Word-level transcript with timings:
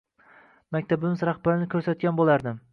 Maktabimiz 0.77 1.23
rahbarini 1.31 1.71
ko‘rsatgan 1.77 2.21
bo‘lardim. 2.23 2.63